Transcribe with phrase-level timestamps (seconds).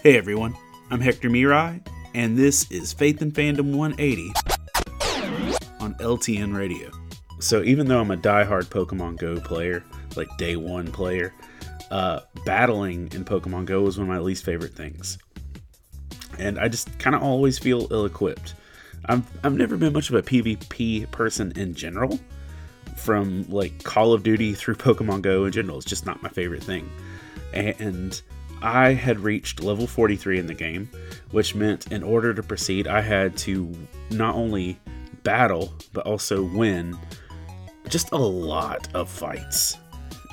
[0.00, 0.56] Hey everyone,
[0.92, 4.32] I'm Hector Miray, and this is Faith and Fandom 180
[5.80, 6.92] on LTN Radio.
[7.40, 9.82] So, even though I'm a die-hard Pokemon Go player,
[10.14, 11.34] like day one player,
[11.90, 15.18] uh, battling in Pokemon Go is one of my least favorite things.
[16.38, 18.54] And I just kind of always feel ill equipped.
[19.06, 22.20] I've, I've never been much of a PvP person in general,
[22.94, 25.78] from like Call of Duty through Pokemon Go in general.
[25.78, 26.88] It's just not my favorite thing.
[27.52, 28.22] And
[28.62, 30.90] I had reached level 43 in the game,
[31.30, 33.72] which meant in order to proceed, I had to
[34.10, 34.78] not only
[35.22, 36.98] battle, but also win
[37.88, 39.76] just a lot of fights.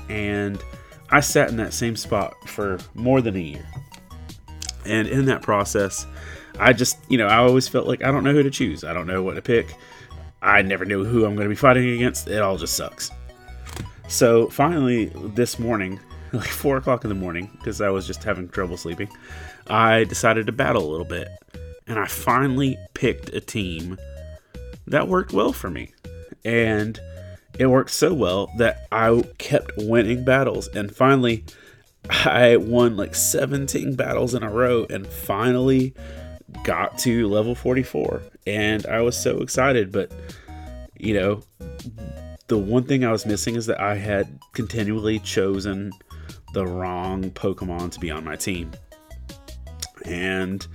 [0.08, 0.62] And
[1.10, 3.66] I sat in that same spot for more than a year.
[4.84, 6.06] And in that process,
[6.58, 8.84] I just, you know, I always felt like I don't know who to choose.
[8.84, 9.76] I don't know what to pick.
[10.42, 12.28] I never knew who I'm going to be fighting against.
[12.28, 13.10] It all just sucks.
[14.08, 15.98] So finally, this morning,
[16.32, 19.08] like four o'clock in the morning, because I was just having trouble sleeping,
[19.68, 21.28] I decided to battle a little bit.
[21.86, 23.96] And I finally picked a team
[24.86, 25.92] that worked well for me.
[26.44, 26.98] And
[27.58, 30.68] it worked so well that I kept winning battles.
[30.68, 31.44] And finally,
[32.10, 35.94] I won like 17 battles in a row and finally
[36.64, 38.22] got to level 44.
[38.46, 39.92] And I was so excited.
[39.92, 40.12] But,
[40.98, 41.42] you know,
[42.48, 45.92] the one thing I was missing is that I had continually chosen
[46.52, 48.70] the wrong Pokemon to be on my team.
[50.04, 50.66] And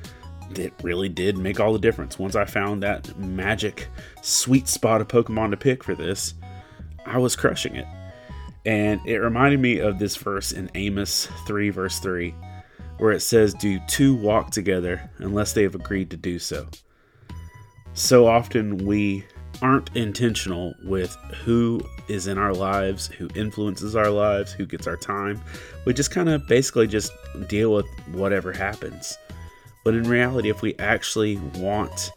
[0.57, 2.19] it really did make all the difference.
[2.19, 3.87] Once I found that magic
[4.21, 6.33] sweet spot of Pokemon to pick for this,
[7.05, 7.87] I was crushing it.
[8.65, 12.35] And it reminded me of this verse in Amos 3, verse 3,
[12.97, 16.67] where it says, Do two walk together unless they have agreed to do so.
[17.93, 19.25] So often we
[19.61, 24.97] aren't intentional with who is in our lives, who influences our lives, who gets our
[24.97, 25.41] time.
[25.85, 27.11] We just kind of basically just
[27.47, 29.17] deal with whatever happens.
[29.83, 32.11] But in reality, if we actually want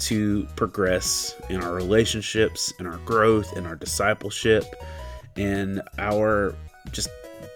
[0.00, 4.64] to progress in our relationships, in our growth, in our discipleship,
[5.36, 6.54] in our
[6.92, 7.08] just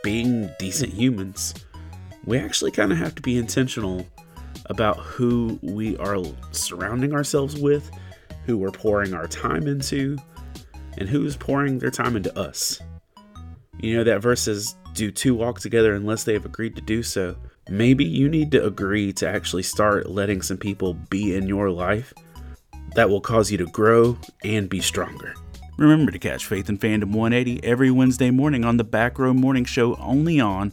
[0.02, 1.54] being decent humans,
[2.24, 4.06] we actually kind of have to be intentional
[4.66, 6.18] about who we are
[6.52, 7.90] surrounding ourselves with,
[8.44, 10.16] who we're pouring our time into,
[10.98, 12.80] and who's pouring their time into us.
[13.80, 17.02] You know, that verse says, Do two walk together unless they have agreed to do
[17.02, 17.36] so?
[17.68, 22.12] Maybe you need to agree to actually start letting some people be in your life
[22.94, 25.34] that will cause you to grow and be stronger.
[25.78, 29.64] Remember to catch Faith and Fandom 180 every Wednesday morning on the Back Row Morning
[29.64, 30.72] Show only on